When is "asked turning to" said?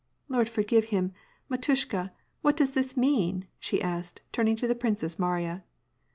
3.83-4.65